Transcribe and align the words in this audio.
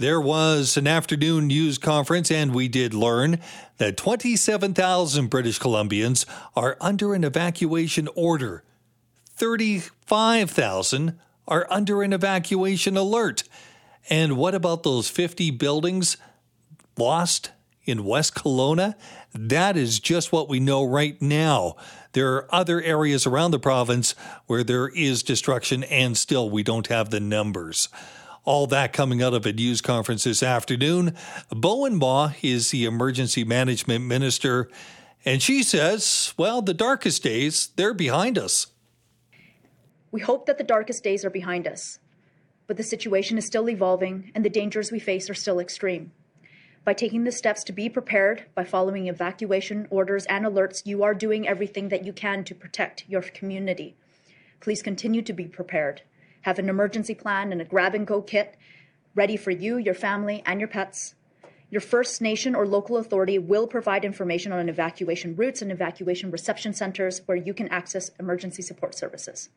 There 0.00 0.18
was 0.18 0.78
an 0.78 0.86
afternoon 0.86 1.48
news 1.48 1.76
conference, 1.76 2.30
and 2.30 2.54
we 2.54 2.68
did 2.68 2.94
learn 2.94 3.38
that 3.76 3.98
27,000 3.98 5.26
British 5.28 5.60
Columbians 5.60 6.24
are 6.56 6.78
under 6.80 7.12
an 7.12 7.22
evacuation 7.22 8.08
order. 8.14 8.64
35,000 9.34 11.20
are 11.46 11.66
under 11.68 12.02
an 12.02 12.14
evacuation 12.14 12.96
alert. 12.96 13.42
And 14.08 14.38
what 14.38 14.54
about 14.54 14.84
those 14.84 15.10
50 15.10 15.50
buildings 15.50 16.16
lost 16.96 17.50
in 17.84 18.02
West 18.02 18.34
Kelowna? 18.34 18.94
That 19.34 19.76
is 19.76 20.00
just 20.00 20.32
what 20.32 20.48
we 20.48 20.60
know 20.60 20.82
right 20.82 21.20
now. 21.20 21.76
There 22.12 22.36
are 22.36 22.54
other 22.54 22.80
areas 22.80 23.26
around 23.26 23.50
the 23.50 23.58
province 23.58 24.14
where 24.46 24.64
there 24.64 24.88
is 24.88 25.22
destruction, 25.22 25.84
and 25.84 26.16
still 26.16 26.48
we 26.48 26.62
don't 26.62 26.86
have 26.86 27.10
the 27.10 27.20
numbers. 27.20 27.90
All 28.44 28.66
that 28.68 28.92
coming 28.92 29.22
out 29.22 29.34
of 29.34 29.44
a 29.44 29.52
news 29.52 29.80
conference 29.80 30.24
this 30.24 30.42
afternoon. 30.42 31.14
Bowinn 31.52 31.98
Ma 31.98 32.32
is 32.42 32.70
the 32.70 32.86
emergency 32.86 33.44
management 33.44 34.06
minister, 34.06 34.70
and 35.24 35.42
she 35.42 35.62
says, 35.62 36.32
well, 36.38 36.62
the 36.62 36.72
darkest 36.72 37.22
days, 37.22 37.68
they're 37.76 37.92
behind 37.92 38.38
us. 38.38 38.68
We 40.10 40.20
hope 40.20 40.46
that 40.46 40.58
the 40.58 40.64
darkest 40.64 41.04
days 41.04 41.24
are 41.24 41.30
behind 41.30 41.68
us, 41.68 41.98
but 42.66 42.76
the 42.76 42.82
situation 42.82 43.36
is 43.36 43.44
still 43.44 43.68
evolving 43.68 44.32
and 44.34 44.44
the 44.44 44.50
dangers 44.50 44.90
we 44.90 44.98
face 44.98 45.28
are 45.28 45.34
still 45.34 45.60
extreme. 45.60 46.12
By 46.82 46.94
taking 46.94 47.24
the 47.24 47.32
steps 47.32 47.62
to 47.64 47.72
be 47.72 47.90
prepared, 47.90 48.46
by 48.54 48.64
following 48.64 49.06
evacuation 49.06 49.86
orders 49.90 50.24
and 50.26 50.46
alerts, 50.46 50.86
you 50.86 51.02
are 51.02 51.14
doing 51.14 51.46
everything 51.46 51.90
that 51.90 52.06
you 52.06 52.14
can 52.14 52.42
to 52.44 52.54
protect 52.54 53.04
your 53.06 53.20
community. 53.20 53.96
Please 54.60 54.82
continue 54.82 55.20
to 55.20 55.32
be 55.34 55.44
prepared. 55.44 56.02
Have 56.42 56.58
an 56.58 56.68
emergency 56.68 57.14
plan 57.14 57.52
and 57.52 57.60
a 57.60 57.64
grab 57.64 57.94
and 57.94 58.06
go 58.06 58.22
kit 58.22 58.56
ready 59.14 59.36
for 59.36 59.50
you, 59.50 59.76
your 59.76 59.94
family, 59.94 60.42
and 60.46 60.60
your 60.60 60.68
pets. 60.68 61.14
Your 61.68 61.80
First 61.80 62.20
Nation 62.20 62.54
or 62.54 62.66
local 62.66 62.96
authority 62.96 63.38
will 63.38 63.66
provide 63.66 64.04
information 64.04 64.52
on 64.52 64.68
evacuation 64.68 65.36
routes 65.36 65.62
and 65.62 65.70
evacuation 65.70 66.30
reception 66.30 66.72
centers 66.72 67.22
where 67.26 67.36
you 67.36 67.54
can 67.54 67.68
access 67.68 68.10
emergency 68.18 68.62
support 68.62 68.94
services. 68.94 69.50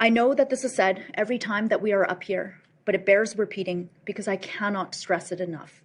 I 0.00 0.08
know 0.08 0.34
that 0.34 0.50
this 0.50 0.64
is 0.64 0.74
said 0.74 1.04
every 1.14 1.38
time 1.38 1.68
that 1.68 1.80
we 1.80 1.92
are 1.92 2.08
up 2.10 2.24
here, 2.24 2.60
but 2.84 2.94
it 2.94 3.06
bears 3.06 3.38
repeating 3.38 3.90
because 4.04 4.26
I 4.26 4.36
cannot 4.36 4.94
stress 4.94 5.30
it 5.30 5.40
enough. 5.40 5.82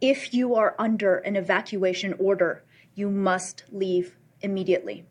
If 0.00 0.32
you 0.32 0.54
are 0.54 0.76
under 0.78 1.16
an 1.18 1.34
evacuation 1.34 2.14
order, 2.18 2.62
you 2.94 3.10
must 3.10 3.64
leave 3.72 4.16
immediately. 4.40 5.04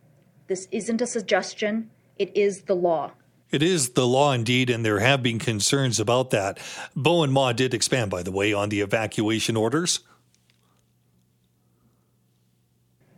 This 0.48 0.68
isn't 0.72 1.02
a 1.02 1.08
suggestion, 1.08 1.90
it 2.18 2.36
is 2.36 2.64
the 2.64 2.76
law. 2.76 3.12
It 3.52 3.62
is 3.62 3.92
the 3.92 4.08
law 4.08 4.32
indeed, 4.32 4.70
and 4.70 4.86
there 4.86 5.00
have 5.00 5.22
been 5.22 5.38
concerns 5.38 6.00
about 6.00 6.30
that. 6.30 6.58
Bowinn 6.96 7.32
Ma 7.32 7.52
did 7.52 7.74
expand, 7.74 8.10
by 8.10 8.24
the 8.24 8.32
way, 8.32 8.54
on 8.54 8.70
the 8.70 8.80
evacuation 8.80 9.58
orders. 9.58 10.00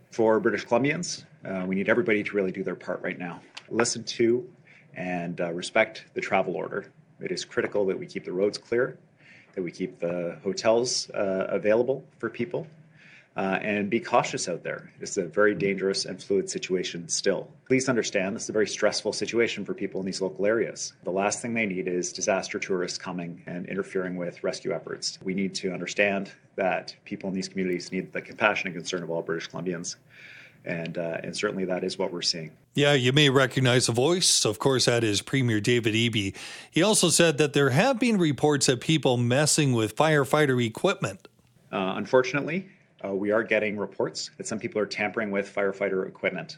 For 0.10 0.40
British 0.40 0.66
Columbians, 0.66 1.26
uh, 1.46 1.66
we 1.68 1.76
need 1.76 1.88
everybody 1.88 2.24
to 2.24 2.36
really 2.36 2.52
do 2.52 2.64
their 2.64 2.76
part 2.76 3.02
right 3.04 3.18
now. 3.18 3.42
Listen 3.70 4.04
to 4.04 4.48
and 4.96 5.40
uh, 5.40 5.52
respect 5.52 6.06
the 6.14 6.22
travel 6.22 6.56
order. 6.56 6.92
It 7.20 7.32
is 7.32 7.46
critical 7.46 7.86
that 7.86 7.98
we 7.98 8.06
keep 8.06 8.26
the 8.26 8.34
roads 8.34 8.58
clear, 8.58 8.98
that 9.54 9.62
we 9.62 9.72
keep 9.72 10.00
the 10.00 10.38
hotels 10.44 11.10
uh, 11.12 11.46
available 11.50 12.04
for 12.18 12.30
people, 12.30 12.68
uh, 13.36 13.60
and 13.62 13.90
be 13.90 14.00
cautious 14.00 14.48
out 14.48 14.64
there. 14.64 14.92
It's 15.00 15.18
a 15.18 15.24
very 15.24 15.56
dangerous 15.56 16.06
and 16.06 16.22
fluid 16.22 16.50
situation 16.50 17.08
still. 17.10 17.50
Please 17.68 17.90
understand 17.90 18.36
this 18.36 18.44
is 18.44 18.50
a 18.50 18.54
very 18.54 18.68
stressful 18.68 19.14
situation 19.14 19.66
for 19.66 19.74
people 19.74 20.00
in 20.00 20.06
these 20.06 20.22
local 20.22 20.46
areas. 20.46 20.94
The 21.04 21.12
last 21.12 21.42
thing 21.42 21.54
they 21.54 21.66
need 21.66 21.88
is 21.88 22.14
disaster 22.14 22.60
tourists 22.60 22.98
coming 22.98 23.42
and 23.48 23.66
interfering 23.66 24.16
with 24.16 24.44
rescue 24.44 24.74
efforts. 24.74 25.18
We 25.24 25.34
need 25.34 25.56
to 25.56 25.74
understand 25.74 26.32
that 26.56 26.96
people 27.06 27.30
in 27.30 27.36
these 27.36 27.48
communities 27.48 27.92
need 27.92 28.14
the 28.14 28.22
compassion 28.22 28.68
and 28.68 28.76
concern 28.76 29.02
of 29.02 29.10
all 29.10 29.22
British 29.22 29.50
Columbians 29.50 29.96
and 30.66 30.98
uh, 30.98 31.18
and 31.24 31.36
certainly 31.36 31.66
that 31.66 31.84
is 31.84 31.98
what 31.98 32.12
we're 32.12 32.22
seeing. 32.22 32.52
Yeah, 32.74 32.94
you 32.94 33.12
may 33.14 33.30
recognize 33.30 33.88
the 33.88 33.92
voice. 33.92 34.46
Of 34.46 34.60
course, 34.60 34.86
that 34.86 35.04
is 35.04 35.22
Premier 35.22 35.60
David 35.60 35.94
Eby. 35.94 36.36
He 36.72 36.82
also 36.82 37.10
said 37.10 37.38
that 37.38 37.54
there 37.54 37.72
have 37.72 38.00
been 38.00 38.18
reports 38.18 38.70
of 38.70 38.80
people 38.80 39.18
messing 39.18 39.74
with 39.74 39.96
firefighter 39.96 40.64
equipment. 40.66 41.28
Uh, 41.72 41.94
unfortunately, 41.98 42.70
uh, 43.06 43.14
we 43.14 43.32
are 43.32 43.44
getting 43.44 43.78
reports 43.78 44.32
that 44.38 44.48
some 44.48 44.60
people 44.60 44.82
are 44.82 44.86
tampering 44.86 45.32
with 45.32 45.54
firefighter 45.54 46.08
equipment, 46.08 46.58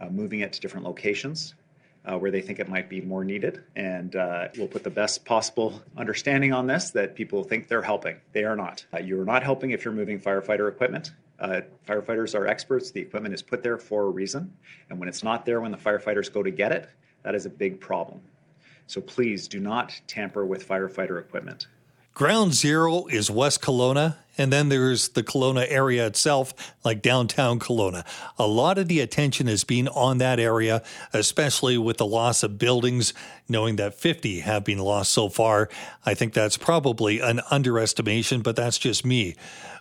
uh, 0.00 0.08
moving 0.08 0.40
it 0.40 0.52
to 0.54 0.60
different 0.60 0.86
locations. 0.86 1.54
Uh, 2.04 2.16
where 2.16 2.30
they 2.30 2.40
think 2.40 2.58
it 2.58 2.70
might 2.70 2.88
be 2.88 3.02
more 3.02 3.22
needed. 3.22 3.62
And 3.76 4.16
uh, 4.16 4.48
we'll 4.56 4.68
put 4.68 4.82
the 4.82 4.88
best 4.88 5.26
possible 5.26 5.82
understanding 5.94 6.54
on 6.54 6.66
this 6.66 6.90
that 6.92 7.14
people 7.14 7.44
think 7.44 7.68
they're 7.68 7.82
helping. 7.82 8.16
They 8.32 8.44
are 8.44 8.56
not. 8.56 8.86
you're 9.04 9.26
not 9.26 9.42
helping 9.42 9.72
if 9.72 9.84
you're 9.84 9.92
moving 9.92 10.18
firefighter 10.18 10.68
equipment. 10.68 11.12
Uh, 11.38 11.60
firefighters 11.86 12.34
are 12.34 12.46
experts. 12.46 12.90
The 12.90 13.00
equipment 13.00 13.34
is 13.34 13.42
put 13.42 13.62
there 13.62 13.76
for 13.76 14.04
a 14.04 14.10
reason. 14.10 14.52
And 14.88 14.98
when 14.98 15.08
it's 15.08 15.22
not 15.22 15.44
there 15.44 15.60
when 15.60 15.70
the 15.70 15.76
firefighters 15.76 16.32
go 16.32 16.42
to 16.42 16.50
get 16.50 16.72
it, 16.72 16.88
that 17.22 17.34
is 17.34 17.46
a 17.46 17.50
big 17.50 17.80
problem. 17.80 18.20
So 18.86 19.00
please 19.00 19.46
do 19.46 19.60
not 19.60 20.00
tamper 20.06 20.46
with 20.46 20.66
firefighter 20.66 21.20
equipment. 21.20 21.66
Ground 22.18 22.52
zero 22.52 23.06
is 23.06 23.30
West 23.30 23.62
Kelowna, 23.62 24.16
and 24.36 24.52
then 24.52 24.70
there's 24.70 25.10
the 25.10 25.22
Kelowna 25.22 25.64
area 25.68 26.04
itself, 26.04 26.52
like 26.84 27.00
downtown 27.00 27.60
Kelowna. 27.60 28.04
A 28.36 28.46
lot 28.48 28.76
of 28.76 28.88
the 28.88 28.98
attention 28.98 29.46
has 29.46 29.62
been 29.62 29.86
on 29.86 30.18
that 30.18 30.40
area, 30.40 30.82
especially 31.12 31.78
with 31.78 31.98
the 31.98 32.06
loss 32.06 32.42
of 32.42 32.58
buildings, 32.58 33.14
knowing 33.48 33.76
that 33.76 33.94
50 33.94 34.40
have 34.40 34.64
been 34.64 34.80
lost 34.80 35.12
so 35.12 35.28
far. 35.28 35.68
I 36.04 36.14
think 36.14 36.32
that's 36.32 36.56
probably 36.56 37.20
an 37.20 37.40
underestimation, 37.52 38.42
but 38.42 38.56
that's 38.56 38.78
just 38.78 39.06
me. 39.06 39.36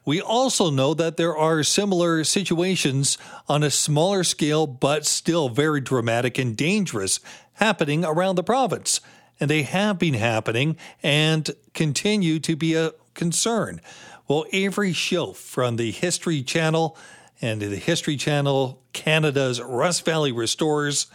We 0.05 0.21
also 0.21 0.69
know 0.69 0.93
that 0.93 1.17
there 1.17 1.35
are 1.35 1.63
similar 1.63 2.23
situations 2.23 3.17
on 3.49 3.63
a 3.63 3.71
smaller 3.71 4.23
scale, 4.23 4.67
but 4.67 5.07
still 5.07 5.49
very 5.49 5.81
dramatic 5.81 6.37
and 6.37 6.55
dangerous 6.55 7.19
happening 7.53 8.05
around 8.05 8.35
the 8.35 8.43
province. 8.43 9.01
And 9.39 9.49
they 9.49 9.63
have 9.63 9.99
been 9.99 10.15
happening 10.15 10.77
and 11.03 11.49
continue 11.73 12.39
to 12.39 12.55
be 12.55 12.73
a 12.75 12.91
concern. 13.13 13.81
Well, 14.27 14.45
Avery 14.51 14.91
Shoaf 14.91 15.35
from 15.35 15.75
the 15.75 15.91
History 15.91 16.41
Channel 16.43 16.97
and 17.41 17.61
the 17.61 17.75
History 17.75 18.17
Channel 18.17 18.81
Canada's 18.93 19.61
Rust 19.61 20.03
Valley 20.05 20.31
Restorers, 20.31 21.07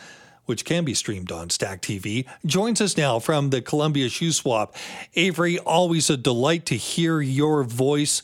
which 0.44 0.64
can 0.64 0.84
be 0.84 0.94
streamed 0.94 1.32
on 1.32 1.50
Stack 1.50 1.82
TV, 1.82 2.26
joins 2.46 2.80
us 2.80 2.96
now 2.96 3.18
from 3.18 3.50
the 3.50 3.60
Columbia 3.60 4.08
Shuswap. 4.08 4.74
Avery, 5.14 5.58
always 5.58 6.10
a 6.10 6.16
delight 6.16 6.64
to 6.66 6.76
hear 6.76 7.20
your 7.20 7.64
voice. 7.64 8.22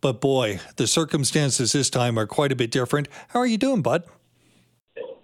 But 0.00 0.20
boy, 0.20 0.60
the 0.76 0.86
circumstances 0.86 1.72
this 1.72 1.90
time 1.90 2.18
are 2.18 2.26
quite 2.26 2.52
a 2.52 2.56
bit 2.56 2.70
different. 2.70 3.08
How 3.28 3.40
are 3.40 3.46
you 3.46 3.58
doing, 3.58 3.82
bud? 3.82 4.04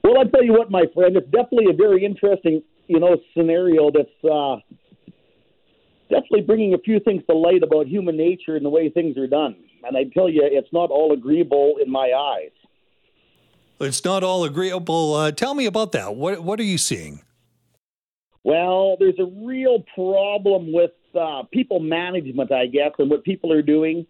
Well, 0.03 0.19
I'll 0.19 0.29
tell 0.29 0.43
you 0.43 0.53
what, 0.53 0.71
my 0.71 0.85
friend, 0.93 1.17
it's 1.17 1.31
definitely 1.31 1.67
a 1.71 1.77
very 1.77 2.05
interesting, 2.05 2.63
you 2.87 3.01
know, 3.01 3.17
scenario 3.37 3.91
that's 3.91 4.25
uh, 4.25 4.57
definitely 6.11 6.43
bringing 6.43 6.75
a 6.75 6.79
few 6.79 7.01
things 7.01 7.23
to 7.29 7.37
light 7.37 7.63
about 7.63 7.87
human 7.87 8.17
nature 8.17 8.57
and 8.57 8.65
the 8.65 8.71
way 8.71 8.89
things 8.91 9.17
are 9.17 9.27
done. 9.27 9.57
And 9.83 9.97
I 9.97 10.05
tell 10.05 10.29
you, 10.29 10.43
it's 10.45 10.73
not 10.73 10.91
all 10.91 11.13
agreeable 11.13 11.77
in 11.85 11.91
my 11.91 12.13
eyes. 12.13 12.51
It's 13.81 14.05
not 14.05 14.23
all 14.23 14.45
agreeable. 14.45 15.15
Uh, 15.15 15.33
tell 15.33 15.55
me 15.55 15.67
about 15.67 15.93
that. 15.93 16.15
What 16.15 16.43
What 16.43 16.61
are 16.61 16.65
you 16.65 16.79
seeing? 16.79 17.23
Well, 18.45 18.97
there's 18.99 19.19
a 19.19 19.47
real 19.47 19.85
problem 19.95 20.73
with 20.73 20.93
uh, 21.19 21.45
people 21.53 21.81
management, 21.81 22.53
I 22.53 22.67
guess, 22.67 22.93
and 22.99 23.11
what 23.11 23.25
people 23.25 23.53
are 23.53 23.63
doing 23.63 24.07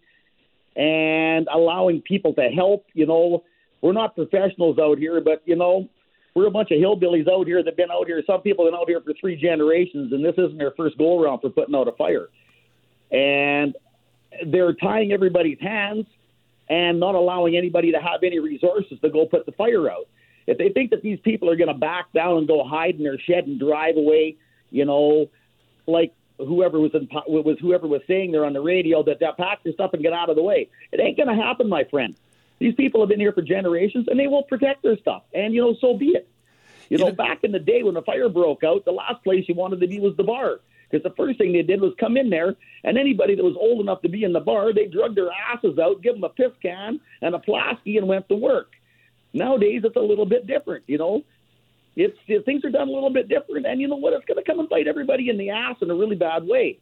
and 0.77 1.47
allowing 1.53 2.03
people 2.03 2.35
to 2.35 2.49
help. 2.49 2.87
You 2.95 3.07
know, 3.07 3.45
we're 3.81 3.93
not 3.93 4.15
professionals 4.15 4.79
out 4.79 4.99
here, 4.99 5.21
but 5.21 5.43
you 5.45 5.57
know, 5.57 5.89
we're 6.35 6.47
a 6.49 6.51
bunch 6.51 6.71
of 6.73 6.79
hillbillies 6.79 7.31
out 7.31 7.47
here 7.47 7.63
that've 7.63 7.77
been 7.77 7.91
out 7.91 8.07
here. 8.07 8.23
Some 8.27 8.41
people 8.41 8.65
have 8.65 8.73
been 8.73 8.81
out 8.81 8.89
here 8.89 9.01
for 9.01 9.15
three 9.21 9.37
generations, 9.37 10.13
and 10.13 10.25
this 10.25 10.35
isn't 10.37 10.59
their 10.59 10.73
first 10.73 10.99
go 10.99 11.23
around 11.23 11.41
for 11.41 11.51
putting 11.51 11.75
out 11.75 11.87
a 11.87 11.93
fire. 11.93 12.29
And 13.13 13.77
they're 14.47 14.73
tying 14.73 15.13
everybody's 15.13 15.61
hands 15.61 16.07
and 16.69 16.99
not 16.99 17.15
allowing 17.15 17.57
anybody 17.57 17.93
to 17.93 18.01
have 18.01 18.23
any 18.25 18.41
resources 18.41 18.99
to 19.01 19.11
go 19.11 19.27
put 19.27 19.47
the 19.47 19.53
fire 19.53 19.89
out. 19.89 20.09
If 20.47 20.59
they 20.59 20.71
think 20.71 20.91
that 20.91 21.03
these 21.03 21.21
people 21.21 21.49
are 21.51 21.57
going 21.57 21.69
to 21.69 21.75
back 21.75 22.13
down 22.13 22.39
and 22.39 22.49
go 22.49 22.65
hide 22.65 22.97
in 22.97 23.05
their 23.05 23.19
shed 23.19 23.47
and 23.47 23.61
drive 23.61 23.97
away, 23.97 24.37
you 24.71 24.85
know, 24.85 25.31
like 25.87 26.13
whoever 26.39 26.81
was 26.81 26.91
in 26.95 27.09
was 27.29 27.57
whoever 27.61 27.87
was 27.87 28.03
saying 28.09 28.33
there 28.33 28.45
on 28.45 28.53
the 28.53 28.61
radio 28.61 29.03
that 29.05 29.21
that 29.21 29.37
pack 29.37 29.63
their 29.63 29.73
stuff 29.73 29.93
and 29.93 30.03
get 30.03 30.13
out 30.13 30.31
of 30.31 30.37
the 30.37 30.43
way. 30.43 30.69
It 30.91 31.01
ain't 31.01 31.17
going 31.17 31.29
to 31.29 31.43
happen, 31.43 31.69
my 31.69 31.85
friend. 31.85 32.17
These 32.65 32.77
people 32.77 33.03
have 33.03 33.11
been 33.11 33.21
here 33.21 33.35
for 33.35 33.43
generations, 33.43 34.09
and 34.09 34.19
they 34.19 34.27
will 34.27 34.45
protect 34.45 34.83
their 34.83 34.97
stuff. 34.97 35.25
And 35.35 35.53
you 35.53 35.61
know, 35.61 35.77
so 35.83 35.99
be 35.99 36.13
it. 36.13 36.27
You 36.89 36.97
know, 36.97 37.13
back 37.13 37.45
in 37.45 37.53
the 37.53 37.59
day 37.59 37.83
when 37.83 37.93
the 37.93 38.01
fire 38.01 38.31
broke 38.31 38.65
out, 38.65 38.87
the 38.87 38.91
last 38.91 39.23
place 39.23 39.45
you 39.47 39.55
wanted 39.55 39.81
to 39.81 39.87
be 39.87 40.01
was 40.01 40.17
the 40.17 40.23
bar. 40.23 40.61
Because 40.89 41.03
the 41.03 41.15
first 41.15 41.37
thing 41.37 41.53
they 41.53 41.61
did 41.61 41.83
was 41.83 41.93
come 42.01 42.17
in 42.17 42.31
there, 42.31 42.57
and 42.83 42.97
anybody 42.97 43.35
that 43.35 43.45
was 43.45 43.55
old 43.61 43.83
enough 43.83 44.01
to 44.01 44.09
be 44.09 44.25
in 44.25 44.33
the 44.33 44.41
bar, 44.41 44.73
they 44.73 44.87
drug 44.87 45.15
their 45.15 45.29
asses 45.31 45.79
out, 45.79 46.01
give 46.01 46.15
them 46.15 46.25
a 46.25 46.31
piss 46.31 46.53
can 46.63 47.01
and 47.21 47.35
a 47.35 47.39
Pulaski, 47.39 47.99
and 47.99 48.09
went 48.09 48.31
to 48.31 48.35
work. 48.35 48.71
Nowadays, 49.35 49.83
it's 49.85 49.97
a 49.97 50.01
little 50.01 50.25
bit 50.25 50.47
different. 50.47 50.85
You 50.87 50.97
know, 50.97 51.23
it's 51.97 52.17
it, 52.29 52.47
things 52.47 52.65
are 52.65 52.71
done 52.71 52.89
a 52.89 52.93
little 52.93 53.13
bit 53.13 53.29
different, 53.29 53.67
and 53.67 53.79
you 53.79 53.89
know 53.89 53.97
what? 53.97 54.15
It's 54.15 54.25
going 54.25 54.43
to 54.43 54.51
come 54.51 54.59
and 54.59 54.71
bite 54.71 54.89
everybody 54.89 55.29
in 55.29 55.37
the 55.37 55.51
ass 55.51 55.77
in 55.83 55.91
a 55.91 55.95
really 55.95 56.17
bad 56.17 56.47
way. 56.47 56.79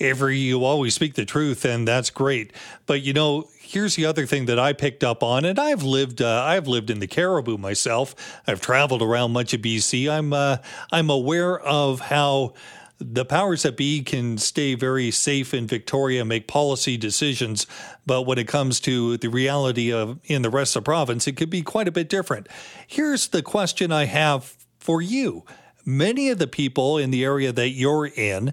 Avery, 0.00 0.38
you 0.38 0.64
always 0.64 0.94
speak 0.94 1.14
the 1.14 1.24
truth, 1.24 1.64
and 1.64 1.86
that's 1.86 2.10
great. 2.10 2.52
But 2.86 3.02
you 3.02 3.12
know, 3.12 3.48
here's 3.58 3.96
the 3.96 4.06
other 4.06 4.26
thing 4.26 4.46
that 4.46 4.58
I 4.58 4.72
picked 4.72 5.04
up 5.04 5.22
on, 5.22 5.44
and 5.44 5.58
I've 5.58 5.82
lived 5.82 6.22
uh, 6.22 6.42
I've 6.44 6.66
lived 6.66 6.90
in 6.90 7.00
the 7.00 7.06
Cariboo 7.06 7.58
myself. 7.58 8.14
I've 8.46 8.60
traveled 8.60 9.02
around 9.02 9.32
much 9.32 9.54
of 9.54 9.60
BC. 9.60 10.10
I'm 10.10 10.32
uh, 10.32 10.58
I'm 10.90 11.10
aware 11.10 11.58
of 11.58 12.00
how 12.00 12.54
the 12.98 13.24
powers 13.24 13.62
that 13.62 13.76
be 13.76 14.02
can 14.02 14.36
stay 14.36 14.74
very 14.74 15.10
safe 15.10 15.54
in 15.54 15.66
Victoria, 15.66 16.24
make 16.24 16.46
policy 16.46 16.98
decisions, 16.98 17.66
but 18.04 18.22
when 18.22 18.38
it 18.38 18.46
comes 18.46 18.78
to 18.80 19.16
the 19.16 19.28
reality 19.28 19.92
of 19.92 20.18
in 20.24 20.42
the 20.42 20.50
rest 20.50 20.76
of 20.76 20.84
the 20.84 20.88
province, 20.88 21.26
it 21.26 21.36
could 21.36 21.50
be 21.50 21.62
quite 21.62 21.88
a 21.88 21.92
bit 21.92 22.08
different. 22.08 22.48
Here's 22.86 23.28
the 23.28 23.42
question 23.42 23.92
I 23.92 24.06
have 24.06 24.56
for 24.78 25.00
you: 25.00 25.44
Many 25.84 26.30
of 26.30 26.38
the 26.38 26.46
people 26.46 26.98
in 26.98 27.10
the 27.10 27.24
area 27.24 27.52
that 27.52 27.70
you're 27.70 28.06
in 28.06 28.52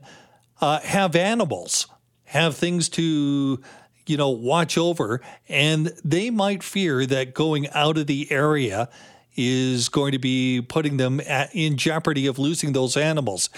uh, 0.62 0.80
have 0.80 1.16
animals, 1.16 1.88
have 2.26 2.56
things 2.56 2.90
to 2.90 3.62
you 4.06 4.18
know 4.18 4.30
watch 4.30 4.78
over, 4.78 5.22
and 5.48 5.94
they 6.04 6.30
might 6.30 6.64
fear 6.64 7.06
that 7.06 7.34
going 7.34 7.68
out 7.70 7.98
of 7.98 8.08
the 8.08 8.32
area 8.32 8.90
is 9.36 9.88
going 9.90 10.12
to 10.12 10.20
be 10.20 10.62
putting 10.62 10.98
them 10.98 11.22
at, 11.22 11.54
in 11.54 11.78
jeopardy 11.78 12.26
of 12.26 12.40
losing 12.40 12.74
those 12.74 12.98
animals. 12.98 13.50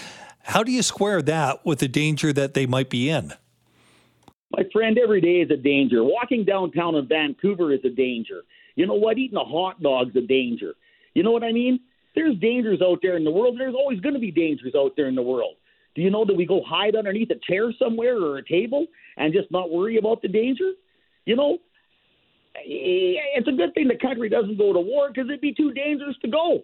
How 0.44 0.63
do 0.63 0.72
you 0.72 0.84
square 0.84 1.22
that 1.22 1.66
with 1.66 1.80
the 1.80 1.88
danger 1.88 2.34
that 2.34 2.54
they 2.54 2.66
might 2.66 2.90
be 2.90 3.10
in? 3.10 3.34
My 4.51 4.63
friend, 4.74 4.98
every 4.98 5.22
day 5.22 5.42
is 5.42 5.51
a 5.51 5.57
danger. 5.57 6.04
Walking 6.04 6.44
downtown 6.44 6.96
in 6.96 7.07
Vancouver 7.07 7.72
is 7.72 7.81
a 7.86 7.90
danger. 7.90 8.42
You 8.75 8.88
know 8.88 8.96
what? 8.96 9.18
Eating 9.18 9.38
a 9.38 9.44
hot 9.44 9.81
dog's 9.81 10.16
a 10.16 10.22
danger. 10.22 10.74
You 11.13 11.24
know 11.24 11.31
what 11.31 11.44
I 11.44 11.51
mean? 11.51 11.80
There's 12.16 12.36
dangers 12.40 12.81
out 12.81 13.00
there 13.01 13.16
in 13.16 13.24
the 13.24 13.31
world. 13.31 13.57
There's 13.60 13.75
always 13.75 14.00
going 14.00 14.16
to 14.16 14.19
be 14.19 14.31
dangers 14.31 14.74
out 14.75 14.94
there 14.98 15.07
in 15.07 15.16
the 15.16 15.22
world. 15.22 15.56
Do 16.00 16.04
you 16.04 16.12
know 16.12 16.24
that 16.24 16.34
we 16.34 16.46
go 16.46 16.63
hide 16.66 16.96
underneath 16.96 17.30
a 17.30 17.36
chair 17.46 17.74
somewhere 17.78 18.16
or 18.16 18.38
a 18.38 18.46
table 18.48 18.86
and 19.18 19.34
just 19.34 19.51
not 19.51 19.69
worry 19.69 19.98
about 19.98 20.22
the 20.22 20.30
danger? 20.30 20.72
You 21.25 21.36
know, 21.36 21.57
eh, 22.56 23.19
it's 23.36 23.50
a 23.50 23.51
good 23.51 23.74
thing 23.74 23.90
the 23.90 23.98
country 23.98 24.30
doesn't 24.30 24.57
go 24.57 24.72
to 24.72 24.80
war 24.80 25.10
because 25.10 25.28
it'd 25.28 25.42
be 25.42 25.54
too 25.54 25.74
dangerous 25.74 26.16
to 26.22 26.30
go. 26.30 26.63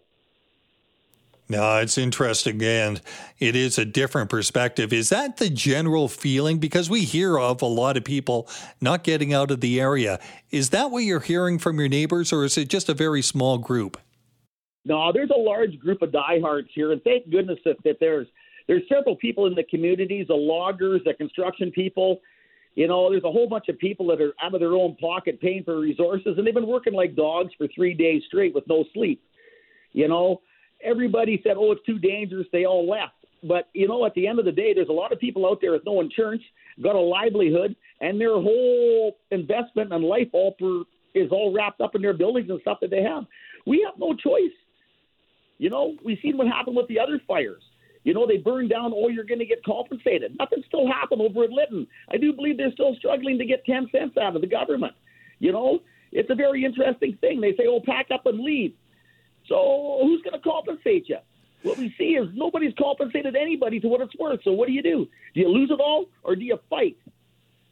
No, 1.50 1.80
it's 1.80 1.98
interesting 1.98 2.64
and 2.64 3.02
it 3.38 3.58
is 3.58 3.78
a 3.78 3.84
different 3.84 4.30
perspective. 4.30 4.94
Is 4.94 5.10
that 5.10 5.36
the 5.36 5.50
general 5.50 6.08
feeling? 6.08 6.60
Because 6.60 6.90
we 6.90 7.02
hear 7.02 7.38
of 7.38 7.62
a 7.62 7.66
lot 7.66 7.98
of 7.98 8.06
people 8.06 8.48
not 8.80 9.04
getting 9.04 9.34
out 9.34 9.52
of 9.52 9.60
the 9.60 9.82
area. 9.82 10.18
Is 10.50 10.70
that 10.70 10.92
what 10.92 11.00
you're 11.00 11.20
hearing 11.20 11.60
from 11.60 11.78
your 11.78 11.90
neighbors 11.90 12.32
or 12.32 12.46
is 12.46 12.58
it 12.58 12.70
just 12.70 12.88
a 12.88 12.94
very 12.94 13.22
small 13.22 13.58
group? 13.58 13.98
No, 14.86 15.12
there's 15.12 15.32
a 15.32 15.38
large 15.38 15.78
group 15.78 16.02
of 16.04 16.14
diehards 16.14 16.70
here, 16.74 16.94
and 16.94 17.04
thank 17.04 17.30
goodness 17.30 17.60
that, 17.66 17.76
that 17.84 17.98
there's 18.00 18.28
there's 18.68 18.84
several 18.90 19.16
people 19.16 19.46
in 19.46 19.56
the 19.56 19.64
communities, 19.64 20.28
the 20.28 20.36
loggers, 20.36 21.02
the 21.06 21.14
construction 21.14 21.72
people. 21.72 22.22
You 22.76 22.88
know, 22.88 23.10
there's 23.10 23.24
a 23.24 23.32
whole 23.32 23.48
bunch 23.48 23.70
of 23.70 23.78
people 23.78 24.08
that 24.08 24.22
are 24.22 24.34
out 24.42 24.54
of 24.54 24.60
their 24.60 24.74
own 24.74 24.96
pocket 24.96 25.40
paying 25.40 25.64
for 25.64 25.80
resources, 25.80 26.38
and 26.38 26.46
they've 26.46 26.54
been 26.54 26.68
working 26.68 26.94
like 26.94 27.16
dogs 27.16 27.52
for 27.58 27.68
three 27.74 27.94
days 27.94 28.24
straight 28.28 28.54
with 28.54 28.66
no 28.68 28.84
sleep. 28.94 29.22
You 29.94 30.08
know, 30.10 30.42
everybody 30.84 31.40
said, 31.44 31.54
"Oh, 31.58 31.72
it's 31.72 31.86
too 31.86 32.00
dangerous." 32.00 32.48
They 32.52 32.66
all 32.66 32.88
left. 32.90 33.14
But 33.44 33.70
you 33.74 33.88
know, 33.88 34.06
at 34.06 34.14
the 34.16 34.28
end 34.28 34.40
of 34.40 34.46
the 34.46 34.52
day, 34.52 34.74
there's 34.74 34.90
a 34.90 34.94
lot 34.94 35.12
of 35.12 35.20
people 35.20 35.46
out 35.46 35.60
there 35.62 35.72
with 35.72 35.86
no 35.86 36.02
insurance, 36.02 36.44
got 36.82 36.96
a 36.96 37.00
livelihood, 37.00 37.76
and 38.02 38.20
their 38.20 38.34
whole 38.34 39.18
investment 39.32 39.94
and 39.94 40.04
life 40.04 40.28
all 40.34 40.56
for 40.60 40.84
is 41.14 41.32
all 41.32 41.54
wrapped 41.54 41.80
up 41.80 41.96
in 41.96 42.02
their 42.02 42.14
buildings 42.14 42.50
and 42.50 42.60
stuff 42.62 42.80
that 42.82 42.90
they 42.90 43.02
have. 43.04 43.26
We 43.66 43.88
have 43.90 43.98
no 43.98 44.14
choice. 44.14 44.52
You 45.58 45.70
know, 45.70 45.96
we've 46.04 46.18
seen 46.22 46.38
what 46.38 46.48
happened 46.48 46.76
with 46.76 46.88
the 46.88 47.00
other 47.00 47.22
fires. 47.26 47.64
You 48.06 48.14
know, 48.14 48.28
they 48.28 48.38
burn 48.38 48.68
down, 48.68 48.94
oh, 48.96 49.10
you're 49.10 49.26
going 49.26 49.40
to 49.40 49.46
get 49.46 49.66
compensated. 49.66 50.38
Nothing 50.40 50.64
still 50.68 50.88
happened 50.88 51.22
over 51.22 51.44
at 51.44 51.50
Lytton. 51.50 51.88
I 52.10 52.18
do 52.18 52.32
believe 52.34 52.56
they're 52.56 52.72
still 52.72 52.96
struggling 52.96 53.40
to 53.40 53.46
get 53.46 53.66
10 53.66 53.90
cents 53.92 54.16
out 54.16 54.36
of 54.36 54.42
the 54.42 54.48
government. 54.48 54.94
You 55.40 55.52
know, 55.52 55.80
it's 56.12 56.30
a 56.30 56.36
very 56.36 56.64
interesting 56.64 57.18
thing. 57.20 57.42
They 57.42 57.54
say, 57.54 57.66
oh, 57.68 57.82
pack 57.84 58.08
up 58.14 58.28
and 58.28 58.40
leave. 58.40 58.74
So 59.48 60.00
who's 60.04 60.22
going 60.22 60.40
to 60.40 60.40
compensate 60.40 61.10
you? 61.10 61.18
What 61.64 61.80
we 61.80 61.96
see 61.98 62.12
is 62.12 62.30
nobody's 62.36 62.76
compensated 62.78 63.36
anybody 63.36 63.80
to 63.80 63.88
what 63.88 64.02
it's 64.02 64.16
worth. 64.20 64.40
So 64.44 64.52
what 64.52 64.68
do 64.68 64.74
you 64.74 64.84
do? 64.84 65.08
Do 65.34 65.42
you 65.42 65.50
lose 65.50 65.72
it 65.72 65.80
all 65.80 66.06
or 66.22 66.36
do 66.36 66.44
you 66.44 66.60
fight? 66.70 66.98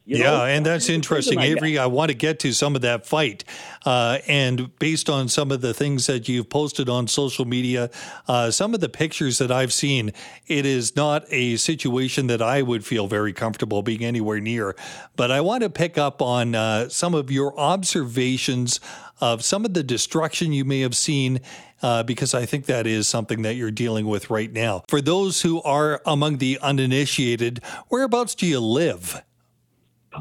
You 0.06 0.18
yeah, 0.18 0.24
know? 0.24 0.44
and 0.44 0.66
that's 0.66 0.90
interesting, 0.90 1.40
Avery. 1.40 1.78
I 1.78 1.86
want 1.86 2.10
to 2.10 2.14
get 2.14 2.38
to 2.40 2.52
some 2.52 2.76
of 2.76 2.82
that 2.82 3.06
fight. 3.06 3.42
Uh, 3.86 4.18
and 4.28 4.78
based 4.78 5.08
on 5.08 5.28
some 5.28 5.50
of 5.50 5.62
the 5.62 5.72
things 5.72 6.06
that 6.08 6.28
you've 6.28 6.50
posted 6.50 6.90
on 6.90 7.06
social 7.08 7.46
media, 7.46 7.90
uh, 8.28 8.50
some 8.50 8.74
of 8.74 8.80
the 8.80 8.90
pictures 8.90 9.38
that 9.38 9.50
I've 9.50 9.72
seen, 9.72 10.12
it 10.46 10.66
is 10.66 10.94
not 10.94 11.24
a 11.30 11.56
situation 11.56 12.26
that 12.26 12.42
I 12.42 12.60
would 12.60 12.84
feel 12.84 13.06
very 13.06 13.32
comfortable 13.32 13.80
being 13.80 14.04
anywhere 14.04 14.40
near. 14.40 14.76
But 15.16 15.30
I 15.30 15.40
want 15.40 15.62
to 15.62 15.70
pick 15.70 15.96
up 15.96 16.20
on 16.20 16.54
uh, 16.54 16.90
some 16.90 17.14
of 17.14 17.30
your 17.30 17.58
observations 17.58 18.80
of 19.22 19.42
some 19.42 19.64
of 19.64 19.72
the 19.72 19.82
destruction 19.82 20.52
you 20.52 20.66
may 20.66 20.80
have 20.80 20.94
seen 20.94 21.40
uh, 21.82 22.02
because 22.02 22.34
I 22.34 22.44
think 22.44 22.66
that 22.66 22.86
is 22.86 23.08
something 23.08 23.40
that 23.42 23.54
you're 23.54 23.70
dealing 23.70 24.06
with 24.06 24.28
right 24.28 24.52
now. 24.52 24.84
For 24.88 25.00
those 25.00 25.40
who 25.40 25.62
are 25.62 26.02
among 26.04 26.38
the 26.38 26.58
uninitiated, 26.60 27.62
whereabouts 27.88 28.34
do 28.34 28.46
you 28.46 28.60
live? 28.60 29.22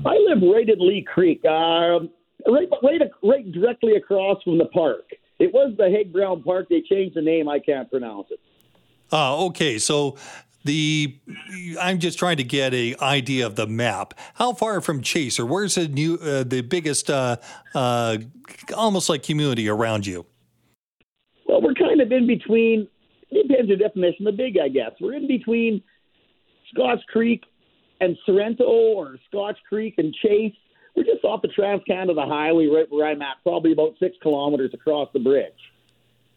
I 0.06 0.18
live 0.28 0.42
right 0.42 0.70
at 0.70 0.80
Lee 0.80 1.04
Creek, 1.04 1.42
uh, 1.46 2.00
right, 2.48 2.68
right, 2.82 3.02
right 3.24 3.52
directly 3.52 3.96
across 3.96 4.42
from 4.44 4.58
the 4.58 4.66
park. 4.66 5.06
It 5.40 5.54
was 5.54 5.74
the 5.78 5.90
Haig 5.90 6.14
Brown 6.14 6.44
Park. 6.44 6.68
They 6.70 6.82
changed 6.82 7.16
the 7.16 7.22
name. 7.22 7.50
I 7.50 7.60
can't 7.60 7.90
pronounce 7.90 8.28
it. 8.32 8.40
Oh, 9.12 9.48
okay. 9.48 9.78
So 9.78 10.18
the 10.64 11.18
I'm 11.80 12.00
just 12.00 12.18
trying 12.18 12.38
to 12.38 12.44
get 12.44 12.74
a 12.74 12.96
idea 13.02 13.46
of 13.46 13.56
the 13.56 13.68
map. 13.68 14.14
How 14.36 14.54
far 14.54 14.82
from 14.82 15.02
Chaser? 15.02 15.46
Where's 15.46 15.76
the 15.76 15.88
new, 15.88 16.16
uh, 16.16 16.44
the 16.44 16.62
biggest, 16.62 17.10
uh, 17.10 17.38
uh, 17.76 18.18
almost 18.76 19.10
like 19.10 19.24
community 19.24 19.68
around 19.68 20.08
you? 20.08 20.26
Well, 21.46 21.62
we're 21.62 21.74
kind 21.74 22.02
of 22.02 22.12
in 22.12 22.26
between. 22.26 22.88
Depends 23.32 23.68
your 23.68 23.78
definition 23.78 24.28
of 24.28 24.38
big, 24.38 24.58
I 24.58 24.70
guess. 24.70 24.92
We're 25.02 25.14
in 25.14 25.28
between 25.28 25.82
Scotts 26.72 27.04
Creek 27.12 27.44
and 28.04 28.18
Sorrento 28.26 28.66
or 28.66 29.18
Scotch 29.30 29.58
Creek 29.68 29.96
and 29.98 30.14
Chase. 30.14 30.54
We're 30.96 31.06
just 31.06 31.24
off 31.24 31.42
the 31.42 31.48
Trans 31.48 31.82
Canada 31.88 32.26
Highway, 32.26 32.68
right 32.68 32.86
where 32.90 33.08
I'm 33.08 33.22
at, 33.22 33.38
probably 33.44 33.72
about 33.72 33.94
six 33.98 34.16
kilometers 34.22 34.72
across 34.74 35.10
the 35.14 35.20
bridge. 35.20 35.54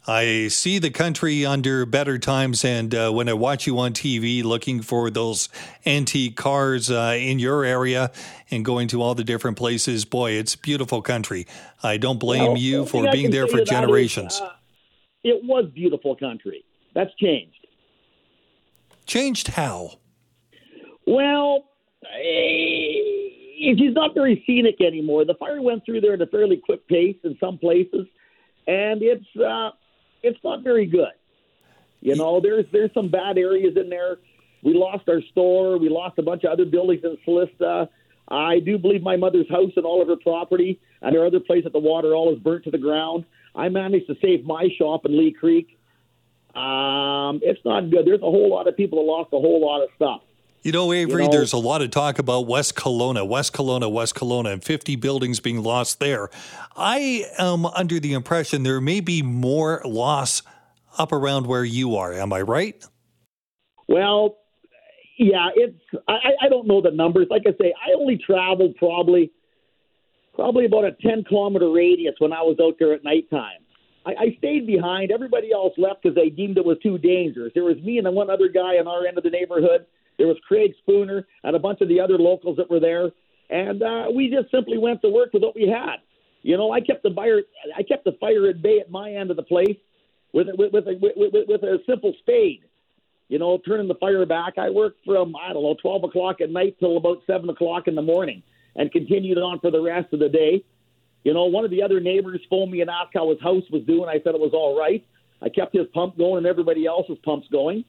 I 0.09 0.47
see 0.49 0.79
the 0.79 0.91
country 0.91 1.45
under 1.45 1.85
better 1.85 2.17
times, 2.17 2.65
and 2.65 2.95
uh, 2.95 3.11
when 3.11 3.29
I 3.29 3.33
watch 3.33 3.67
you 3.67 3.77
on 3.81 3.93
TV 3.93 4.45
looking 4.45 4.81
for 4.81 5.11
those 5.11 5.49
antique 5.85 6.37
cars 6.37 6.89
uh, 6.93 7.17
in 7.19 7.41
your 7.41 7.65
area 7.65 8.13
and 8.53 8.65
going 8.65 8.87
to 8.89 9.03
all 9.03 9.17
the 9.17 9.25
different 9.25 9.57
places, 9.57 10.05
boy, 10.05 10.33
it's 10.33 10.55
beautiful 10.55 11.03
country. 11.03 11.49
I 11.83 11.97
don't 11.97 12.21
blame 12.21 12.53
well, 12.53 12.57
you 12.57 12.87
for 12.87 13.11
being 13.11 13.33
there 13.33 13.49
for 13.49 13.65
generations. 13.65 14.35
Is, 14.35 14.41
uh, 14.41 14.53
it 15.25 15.43
was 15.43 15.69
beautiful 15.75 16.15
country. 16.15 16.65
That's 16.95 17.13
changed. 17.17 17.67
Changed 19.07 19.49
how? 19.49 19.99
Well, 21.07 21.65
eh, 22.03 23.07
not 23.97 24.15
very 24.15 24.45
scenic 24.47 24.81
anymore. 24.81 25.25
The 25.25 25.35
fire 25.35 25.61
went 25.61 25.85
through 25.85 26.03
there 26.03 26.15
at 26.15 26.21
a 26.21 26.27
fairly 26.27 26.59
quick 26.59 26.87
pace 26.87 27.17
in 27.25 27.37
some 27.41 27.59
places, 27.59 28.07
and 28.67 29.03
it's 29.03 29.37
uh, 29.37 29.71
it's 30.23 30.39
not 30.45 30.63
very 30.63 30.87
good. 30.87 31.13
You 32.01 32.15
know, 32.15 32.41
there's 32.41 32.67
there's 32.73 32.93
some 32.95 33.09
bad 33.09 33.39
areas 33.39 33.77
in 33.77 33.89
there. 33.89 34.19
We 34.63 34.75
lost 34.75 35.09
our 35.09 35.23
store. 35.33 35.79
We 35.79 35.89
lost 35.89 36.19
a 36.19 36.23
bunch 36.23 36.45
of 36.45 36.53
other 36.53 36.65
buildings 36.65 37.03
in 37.05 37.17
Celista. 37.27 37.89
I 38.29 38.59
do 38.59 38.79
believe 38.79 39.03
my 39.03 39.17
mother's 39.17 39.49
house 39.49 39.71
and 39.77 39.87
all 39.87 40.03
of 40.03 40.09
her 40.09 40.17
property 40.17 40.81
and 41.01 41.15
her 41.15 41.25
other 41.25 41.41
place 41.41 41.65
at 41.65 41.73
the 41.73 41.79
water 41.79 42.15
all 42.15 42.33
is 42.35 42.41
burnt 42.41 42.65
to 42.65 42.71
the 42.71 42.79
ground. 42.79 43.25
I 43.55 43.69
managed 43.69 44.09
to 44.09 44.17
save 44.21 44.45
my 44.45 44.69
shop 44.77 45.07
in 45.07 45.17
Lee 45.17 45.33
Creek. 45.33 45.79
Um, 46.55 47.41
it's 47.43 47.61
not 47.65 47.91
good. 47.91 48.07
There's 48.07 48.21
a 48.21 48.31
whole 48.31 48.51
lot 48.51 48.67
of 48.67 48.77
people 48.77 48.99
that 48.99 49.11
lost 49.11 49.29
a 49.33 49.39
whole 49.39 49.65
lot 49.65 49.83
of 49.83 49.91
stuff. 49.95 50.23
You 50.67 50.73
know, 50.73 50.93
Avery, 50.93 51.23
you 51.23 51.29
know, 51.29 51.31
there's 51.31 51.53
a 51.53 51.59
lot 51.59 51.81
of 51.81 51.93
talk 51.93 52.19
about 52.19 52.49
West 52.49 52.75
Kelowna, 52.75 53.25
West 53.25 53.53
Kelowna, 53.53 53.89
West 53.89 54.17
Kelowna, 54.17 54.53
and 54.53 54.65
50 54.65 54.97
buildings 54.97 55.39
being 55.39 55.63
lost 55.63 56.01
there. 56.01 56.29
I 56.77 57.25
am 57.39 57.67
under 57.67 58.01
the 58.01 58.15
impression 58.15 58.65
there 58.65 58.81
may 58.81 58.99
be 58.99 59.23
more 59.23 59.81
loss 59.85 60.43
up 60.99 61.13
around 61.13 61.47
where 61.47 61.63
you 61.63 61.95
are. 61.95 62.13
Am 62.13 62.33
I 62.33 62.41
right? 62.41 62.85
Well, 63.87 64.39
yeah, 65.17 65.51
it's. 65.55 65.79
I, 66.09 66.33
I 66.43 66.49
don't 66.49 66.67
know 66.67 66.83
the 66.83 66.91
numbers. 66.91 67.29
Like 67.31 67.43
I 67.47 67.53
say, 67.63 67.73
I 67.73 67.93
only 67.97 68.19
traveled 68.19 68.75
probably 68.75 69.31
probably 70.35 70.65
about 70.65 70.85
a 70.85 70.97
10 71.01 71.23
kilometer 71.29 71.71
radius 71.71 72.17
when 72.19 72.33
I 72.33 72.43
was 72.43 72.57
out 72.61 72.75
there 72.81 72.93
at 72.93 73.05
nighttime. 73.05 73.61
I, 74.05 74.11
I 74.11 74.37
stayed 74.39 74.67
behind. 74.67 75.13
Everybody 75.13 75.53
else 75.53 75.75
left 75.79 76.03
because 76.03 76.17
they 76.17 76.29
deemed 76.29 76.59
it 76.59 76.65
was 76.65 76.79
too 76.83 76.99
dangerous. 76.99 77.53
There 77.55 77.63
was 77.63 77.77
me 77.85 77.99
and 77.99 78.15
one 78.17 78.31
other 78.31 78.49
guy 78.49 78.79
on 78.79 78.89
our 78.89 79.07
end 79.07 79.17
of 79.17 79.23
the 79.23 79.31
neighborhood 79.31 79.87
there 80.19 80.27
was 80.27 80.37
Craig 80.47 80.73
Spooner 80.83 81.27
and 81.45 81.57
a 81.57 81.59
bunch 81.59 81.81
of 81.81 81.89
the 81.89 82.01
other 82.01 82.19
locals 82.19 82.57
that 82.57 82.71
were 82.71 82.81
there, 82.81 83.11
and 83.51 83.83
uh, 83.83 84.07
we 84.15 84.31
just 84.31 84.51
simply 84.51 84.79
went 84.79 85.03
to 85.03 85.09
work 85.11 85.33
with 85.33 85.43
what 85.43 85.55
we 85.55 85.69
had. 85.69 85.97
You 86.43 86.57
know, 86.57 86.73
I 86.73 86.81
kept 86.81 87.03
the 87.03 87.11
fire, 87.15 87.41
I 87.77 87.83
kept 87.83 88.05
the 88.05 88.17
fire 88.21 88.49
at 88.49 88.63
bay 88.63 88.79
at 88.81 88.91
my 88.91 89.13
end 89.13 89.31
of 89.31 89.37
the 89.37 89.43
place 89.43 89.77
with 90.33 90.49
with 90.57 90.73
with 90.73 90.87
a, 90.87 90.95
with, 91.01 91.33
with 91.49 91.63
a 91.63 91.79
simple 91.87 92.13
spade. 92.21 92.63
you 93.29 93.39
know, 93.39 93.59
turning 93.67 93.89
the 93.89 93.95
fire 93.97 94.25
back. 94.27 94.55
I 94.59 94.71
worked 94.71 95.05
from, 95.05 95.35
I 95.37 95.53
don't 95.53 95.63
know, 95.63 95.77
12 95.81 96.05
o'clock 96.05 96.41
at 96.41 96.51
night 96.51 96.77
till 96.79 96.97
about 96.97 97.19
7 97.27 97.49
o'clock 97.51 97.89
in 97.89 97.95
the 97.95 98.03
morning 98.03 98.43
and 98.77 98.93
continued 98.93 99.39
on 99.39 99.59
for 99.61 99.71
the 99.71 99.81
rest 99.81 100.13
of 100.13 100.21
the 100.21 100.29
day. 100.29 100.65
You 101.25 101.35
know, 101.35 101.45
one 101.47 101.65
of 101.65 101.71
the 101.71 101.83
other 101.83 101.99
neighbors 101.99 102.41
phoned 102.49 102.71
me 102.71 102.83
and 102.83 102.91
asked 102.91 103.11
how 103.15 103.31
his 103.31 103.41
house 103.41 103.65
was 103.73 103.83
doing. 103.85 104.09
I 104.09 104.21
said 104.23 104.35
it 104.35 104.41
was 104.41 104.53
all 104.55 104.79
right. 104.79 105.05
I 105.43 105.49
kept 105.49 105.75
his 105.75 105.87
pump 105.93 106.17
going 106.17 106.39
and 106.39 106.47
everybody 106.47 106.87
else's 106.87 107.19
pumps 107.25 107.49
going. 107.51 107.85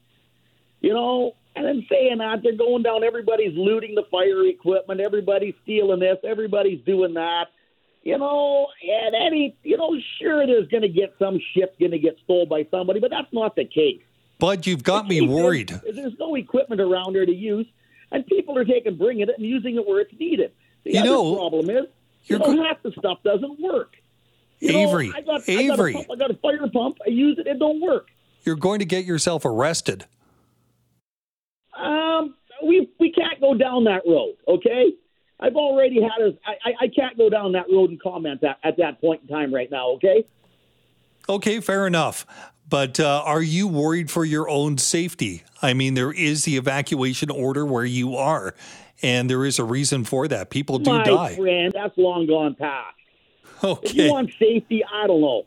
You 0.80 0.92
know, 0.92 1.32
and 1.58 1.66
then 1.66 1.86
saying 1.90 2.18
that, 2.18 2.44
they're 2.44 2.56
going 2.56 2.84
down, 2.84 3.02
everybody's 3.02 3.56
looting 3.56 3.96
the 3.96 4.04
fire 4.12 4.46
equipment, 4.46 5.00
everybody's 5.00 5.54
stealing 5.64 5.98
this, 5.98 6.16
everybody's 6.22 6.80
doing 6.84 7.14
that. 7.14 7.46
You 8.04 8.16
know, 8.16 8.68
and 8.80 9.14
any, 9.14 9.56
you 9.64 9.76
know, 9.76 9.96
sure, 10.20 10.46
there's 10.46 10.68
going 10.68 10.82
to 10.82 10.88
get 10.88 11.14
some 11.18 11.40
ship 11.52 11.76
going 11.80 11.90
to 11.90 11.98
get 11.98 12.16
stolen 12.22 12.48
by 12.48 12.64
somebody, 12.70 13.00
but 13.00 13.10
that's 13.10 13.32
not 13.32 13.56
the 13.56 13.64
case. 13.64 14.00
Bud, 14.38 14.66
you've 14.68 14.84
got 14.84 15.08
me 15.08 15.20
worried. 15.20 15.72
Is, 15.72 15.96
there's 15.96 16.18
no 16.20 16.36
equipment 16.36 16.80
around 16.80 17.14
there 17.14 17.26
to 17.26 17.34
use, 17.34 17.66
and 18.12 18.24
people 18.24 18.56
are 18.56 18.64
taking, 18.64 18.96
bringing 18.96 19.22
it 19.22 19.30
and 19.36 19.44
using 19.44 19.74
it 19.74 19.86
where 19.86 20.00
it's 20.00 20.14
needed. 20.16 20.52
The 20.84 20.92
you 20.92 21.00
other 21.00 21.08
know, 21.08 21.36
problem 21.36 21.70
is, 21.70 21.86
you 22.26 22.38
know, 22.38 22.62
half 22.62 22.80
the 22.84 22.92
stuff 22.92 23.18
doesn't 23.24 23.58
work. 23.60 23.96
You 24.60 24.78
Avery, 24.78 25.08
know, 25.08 25.14
I 25.16 25.20
got, 25.22 25.48
Avery, 25.48 25.90
I 25.90 25.98
got, 25.98 26.06
pump, 26.06 26.10
I 26.12 26.16
got 26.16 26.30
a 26.30 26.34
fire 26.34 26.68
pump. 26.72 26.98
I 27.04 27.10
use 27.10 27.36
it. 27.38 27.48
It 27.48 27.58
don't 27.58 27.80
work. 27.80 28.06
You're 28.44 28.56
going 28.56 28.78
to 28.78 28.84
get 28.84 29.04
yourself 29.04 29.44
arrested. 29.44 30.06
We 32.98 33.12
can't 33.12 33.40
go 33.40 33.54
down 33.54 33.84
that 33.84 34.02
road. 34.06 34.36
Okay, 34.46 34.92
I've 35.40 35.56
already 35.56 36.00
had 36.02 36.20
a. 36.20 36.32
I, 36.46 36.84
I 36.84 36.88
can't 36.88 37.16
go 37.16 37.30
down 37.30 37.52
that 37.52 37.66
road 37.72 37.90
and 37.90 38.00
comment 38.00 38.40
that 38.42 38.58
at 38.64 38.76
that 38.78 39.00
point 39.00 39.22
in 39.22 39.28
time 39.28 39.54
right 39.54 39.70
now. 39.70 39.90
Okay. 39.92 40.24
Okay, 41.28 41.60
fair 41.60 41.86
enough. 41.86 42.26
But 42.68 43.00
uh, 43.00 43.22
are 43.24 43.42
you 43.42 43.66
worried 43.68 44.10
for 44.10 44.24
your 44.24 44.48
own 44.48 44.78
safety? 44.78 45.42
I 45.62 45.72
mean, 45.74 45.94
there 45.94 46.12
is 46.12 46.44
the 46.44 46.56
evacuation 46.56 47.30
order 47.30 47.64
where 47.64 47.84
you 47.84 48.16
are, 48.16 48.54
and 49.02 49.28
there 49.30 49.44
is 49.44 49.58
a 49.58 49.64
reason 49.64 50.04
for 50.04 50.28
that. 50.28 50.50
People 50.50 50.78
do 50.78 50.90
My 50.90 51.04
die. 51.04 51.36
friend, 51.36 51.72
that's 51.74 51.96
long 51.96 52.26
gone 52.26 52.54
past. 52.54 52.94
Okay. 53.64 53.88
If 53.88 53.94
you 53.94 54.10
want 54.10 54.30
safety, 54.38 54.84
I 54.84 55.06
don't 55.06 55.20
know. 55.20 55.44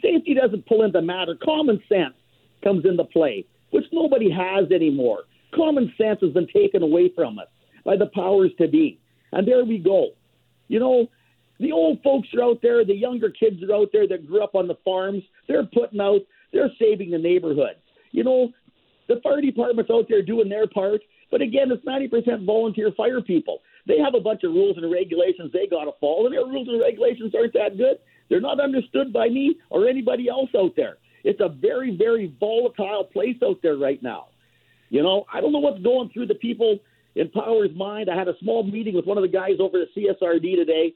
Safety 0.00 0.34
doesn't 0.34 0.66
pull 0.66 0.82
into 0.84 1.02
matter. 1.02 1.34
Common 1.34 1.82
sense 1.88 2.14
comes 2.62 2.84
into 2.84 3.04
play, 3.04 3.44
which 3.70 3.84
nobody 3.92 4.30
has 4.30 4.70
anymore. 4.70 5.24
Common 5.54 5.92
sense 5.96 6.20
has 6.20 6.32
been 6.32 6.48
taken 6.48 6.82
away 6.82 7.10
from 7.14 7.38
us 7.38 7.48
by 7.84 7.96
the 7.96 8.06
powers 8.14 8.50
to 8.58 8.68
be. 8.68 9.00
And 9.32 9.46
there 9.46 9.64
we 9.64 9.78
go. 9.78 10.08
You 10.68 10.80
know, 10.80 11.06
the 11.60 11.72
old 11.72 12.02
folks 12.02 12.28
are 12.34 12.42
out 12.42 12.60
there, 12.62 12.84
the 12.84 12.94
younger 12.94 13.30
kids 13.30 13.62
are 13.62 13.74
out 13.74 13.88
there 13.92 14.06
that 14.08 14.26
grew 14.26 14.42
up 14.42 14.54
on 14.54 14.68
the 14.68 14.76
farms. 14.84 15.22
They're 15.48 15.66
putting 15.66 16.00
out, 16.00 16.20
they're 16.52 16.70
saving 16.78 17.10
the 17.10 17.18
neighborhood. 17.18 17.76
You 18.12 18.24
know, 18.24 18.52
the 19.08 19.20
fire 19.22 19.40
department's 19.40 19.90
out 19.90 20.06
there 20.08 20.22
doing 20.22 20.48
their 20.48 20.66
part. 20.66 21.00
But 21.30 21.42
again, 21.42 21.70
it's 21.70 21.84
90% 21.84 22.46
volunteer 22.46 22.92
fire 22.96 23.20
people. 23.20 23.60
They 23.86 23.98
have 23.98 24.14
a 24.14 24.20
bunch 24.20 24.44
of 24.44 24.52
rules 24.52 24.76
and 24.76 24.90
regulations 24.90 25.50
they 25.52 25.66
got 25.66 25.84
to 25.84 25.92
follow, 26.00 26.26
and 26.26 26.34
their 26.34 26.44
rules 26.44 26.68
and 26.68 26.80
regulations 26.80 27.34
aren't 27.34 27.54
that 27.54 27.76
good. 27.76 27.98
They're 28.28 28.40
not 28.40 28.60
understood 28.60 29.12
by 29.12 29.28
me 29.28 29.56
or 29.70 29.88
anybody 29.88 30.28
else 30.28 30.50
out 30.56 30.72
there. 30.76 30.98
It's 31.24 31.40
a 31.40 31.48
very, 31.48 31.96
very 31.96 32.34
volatile 32.38 33.04
place 33.04 33.36
out 33.42 33.60
there 33.62 33.76
right 33.76 34.02
now. 34.02 34.28
You 34.90 35.02
know, 35.02 35.24
I 35.32 35.40
don't 35.40 35.52
know 35.52 35.58
what's 35.58 35.82
going 35.82 36.10
through 36.10 36.26
the 36.26 36.34
people 36.34 36.78
in 37.14 37.28
power's 37.30 37.74
mind. 37.74 38.08
I 38.10 38.16
had 38.16 38.28
a 38.28 38.38
small 38.40 38.62
meeting 38.62 38.94
with 38.94 39.06
one 39.06 39.18
of 39.18 39.22
the 39.22 39.28
guys 39.28 39.56
over 39.60 39.82
at 39.82 39.88
CSRD 39.96 40.56
today 40.56 40.94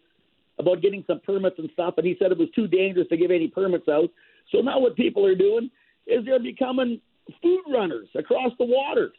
about 0.58 0.82
getting 0.82 1.04
some 1.06 1.20
permits 1.20 1.56
and 1.58 1.70
stuff, 1.72 1.94
and 1.96 2.06
he 2.06 2.16
said 2.18 2.30
it 2.30 2.38
was 2.38 2.48
too 2.54 2.66
dangerous 2.66 3.08
to 3.08 3.16
give 3.16 3.30
any 3.30 3.48
permits 3.48 3.88
out. 3.88 4.08
So 4.50 4.60
now 4.60 4.78
what 4.78 4.96
people 4.96 5.26
are 5.26 5.34
doing 5.34 5.70
is 6.06 6.24
they're 6.24 6.42
becoming 6.42 7.00
food 7.42 7.62
runners 7.72 8.08
across 8.16 8.52
the 8.58 8.64
water. 8.64 9.12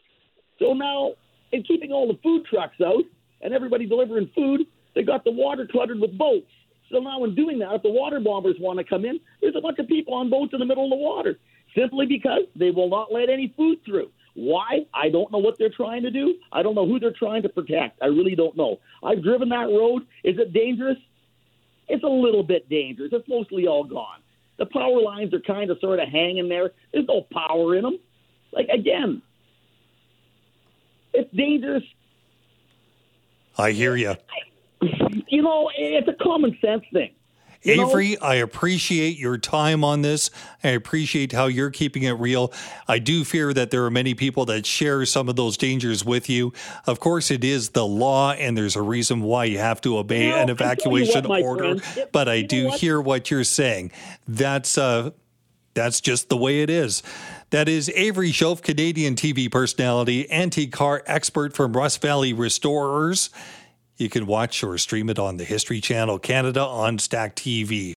So 0.58 0.72
now, 0.72 1.12
in 1.52 1.62
keeping 1.62 1.92
all 1.92 2.06
the 2.06 2.18
food 2.22 2.44
trucks 2.46 2.76
out 2.84 3.04
and 3.42 3.52
everybody 3.52 3.86
delivering 3.86 4.30
food, 4.34 4.62
they 4.94 5.02
got 5.02 5.24
the 5.24 5.30
water 5.30 5.66
cluttered 5.70 6.00
with 6.00 6.16
boats. 6.16 6.50
So 6.92 6.98
now, 6.98 7.24
in 7.24 7.34
doing 7.34 7.58
that, 7.60 7.74
if 7.74 7.82
the 7.82 7.90
water 7.90 8.20
bombers 8.20 8.56
want 8.60 8.78
to 8.78 8.84
come 8.84 9.04
in, 9.04 9.18
there's 9.40 9.56
a 9.56 9.60
bunch 9.60 9.78
of 9.78 9.88
people 9.88 10.14
on 10.14 10.30
boats 10.30 10.52
in 10.52 10.60
the 10.60 10.66
middle 10.66 10.84
of 10.84 10.90
the 10.90 10.96
water 10.96 11.38
simply 11.76 12.06
because 12.06 12.42
they 12.54 12.70
will 12.70 12.88
not 12.88 13.12
let 13.12 13.28
any 13.28 13.52
food 13.56 13.78
through. 13.84 14.10
Why? 14.34 14.86
I 14.92 15.08
don't 15.10 15.30
know 15.30 15.38
what 15.38 15.58
they're 15.58 15.70
trying 15.70 16.02
to 16.02 16.10
do. 16.10 16.34
I 16.52 16.62
don't 16.62 16.74
know 16.74 16.86
who 16.86 16.98
they're 16.98 17.12
trying 17.12 17.42
to 17.42 17.48
protect. 17.48 18.02
I 18.02 18.06
really 18.06 18.34
don't 18.34 18.56
know. 18.56 18.80
I've 19.02 19.22
driven 19.22 19.48
that 19.50 19.68
road. 19.68 20.02
Is 20.24 20.38
it 20.38 20.52
dangerous? 20.52 20.98
It's 21.88 22.02
a 22.02 22.08
little 22.08 22.42
bit 22.42 22.68
dangerous. 22.68 23.10
It's 23.12 23.28
mostly 23.28 23.66
all 23.66 23.84
gone. 23.84 24.18
The 24.56 24.66
power 24.66 25.00
lines 25.00 25.34
are 25.34 25.40
kind 25.40 25.70
of 25.70 25.78
sort 25.80 26.00
of 26.00 26.08
hanging 26.08 26.48
there. 26.48 26.72
There's 26.92 27.06
no 27.06 27.22
power 27.32 27.76
in 27.76 27.82
them. 27.82 27.98
Like, 28.52 28.68
again, 28.68 29.22
it's 31.12 31.32
dangerous. 31.34 31.84
I 33.56 33.70
hear 33.72 33.96
you. 33.96 34.14
You 34.80 35.42
know, 35.42 35.70
it's 35.76 36.08
a 36.08 36.24
common 36.24 36.56
sense 36.60 36.84
thing. 36.92 37.12
You 37.64 37.86
Avery, 37.86 38.12
know? 38.12 38.18
I 38.26 38.34
appreciate 38.36 39.18
your 39.18 39.38
time 39.38 39.82
on 39.84 40.02
this. 40.02 40.30
I 40.62 40.68
appreciate 40.68 41.32
how 41.32 41.46
you're 41.46 41.70
keeping 41.70 42.02
it 42.02 42.12
real. 42.12 42.52
I 42.86 42.98
do 42.98 43.24
fear 43.24 43.52
that 43.54 43.70
there 43.70 43.84
are 43.84 43.90
many 43.90 44.14
people 44.14 44.44
that 44.46 44.66
share 44.66 45.04
some 45.06 45.28
of 45.28 45.36
those 45.36 45.56
dangers 45.56 46.04
with 46.04 46.28
you. 46.28 46.52
Of 46.86 47.00
course, 47.00 47.30
it 47.30 47.42
is 47.42 47.70
the 47.70 47.86
law, 47.86 48.32
and 48.32 48.56
there's 48.56 48.76
a 48.76 48.82
reason 48.82 49.22
why 49.22 49.44
you 49.44 49.58
have 49.58 49.80
to 49.82 49.96
obey 49.98 50.28
Well, 50.30 50.42
an 50.42 50.50
I 50.50 50.54
tell 50.54 50.66
you 50.92 51.04
evacuation 51.04 51.24
what, 51.28 51.42
order. 51.42 51.78
friend, 51.78 52.08
but 52.12 52.28
I 52.28 52.34
you 52.34 52.46
do 52.48 52.64
what? 52.66 52.80
hear 52.80 53.00
what 53.00 53.30
you're 53.30 53.44
saying. 53.44 53.92
That's 54.28 54.76
uh, 54.76 55.10
that's 55.72 56.00
just 56.00 56.28
the 56.28 56.36
way 56.36 56.62
it 56.62 56.70
is. 56.70 57.02
That 57.50 57.68
is 57.68 57.88
Avery 57.94 58.30
Shoaf, 58.30 58.62
Canadian 58.62 59.14
TV 59.16 59.50
personality, 59.50 60.30
antique 60.30 60.72
car 60.72 61.02
expert 61.06 61.54
from 61.54 61.72
Rust 61.72 62.00
Valley 62.02 62.32
Restorers. 62.32 63.30
You 63.96 64.08
can 64.08 64.26
watch 64.26 64.64
or 64.64 64.76
stream 64.76 65.08
it 65.08 65.20
on 65.20 65.36
the 65.36 65.44
History 65.44 65.80
Channel 65.80 66.18
Canada 66.18 66.62
on 66.62 66.98
Stack 66.98 67.36
TV. 67.36 67.92